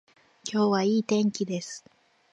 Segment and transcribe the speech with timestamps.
[0.51, 1.83] 今日は良い天気です